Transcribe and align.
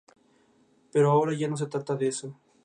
Pero 0.91 1.11
ahora 1.11 1.31
ya 1.35 1.47
no 1.47 1.55
se 1.57 1.67
trata 1.67 1.95
de 1.95 2.07
eso. 2.07 2.35